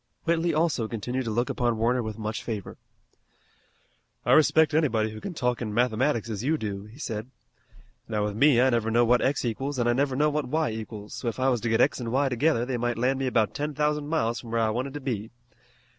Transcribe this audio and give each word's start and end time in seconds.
Whitley 0.23 0.51
also 0.51 0.87
continued 0.87 1.25
to 1.25 1.29
look 1.29 1.51
upon 1.51 1.77
Warner 1.77 2.01
with 2.01 2.17
much 2.17 2.41
favor. 2.41 2.75
"I 4.25 4.31
respect 4.31 4.73
anybody 4.73 5.11
who 5.11 5.21
can 5.21 5.35
talk 5.35 5.61
in 5.61 5.75
mathematics 5.75 6.27
as 6.27 6.43
you 6.43 6.57
do," 6.57 6.85
he 6.85 6.97
said. 6.97 7.29
"Now 8.07 8.23
with 8.25 8.35
me 8.35 8.59
I 8.59 8.71
never 8.71 8.89
know 8.89 9.05
what 9.05 9.21
x 9.21 9.45
equals 9.45 9.77
an' 9.77 9.87
I 9.87 9.93
never 9.93 10.15
know 10.15 10.31
what 10.31 10.47
y 10.47 10.71
equals, 10.71 11.13
so 11.13 11.27
if 11.27 11.39
I 11.39 11.49
was 11.49 11.61
to 11.61 11.69
get 11.69 11.81
x 11.81 12.01
an' 12.01 12.09
y 12.09 12.29
together 12.29 12.65
they 12.65 12.77
might 12.77 12.97
land 12.97 13.19
me 13.19 13.27
about 13.27 13.53
ten 13.53 13.75
thousand 13.75 14.07
miles 14.07 14.39
from 14.39 14.49
where 14.49 14.61
I 14.61 14.71
wanted 14.71 14.95
to 14.95 15.01
be. 15.01 15.29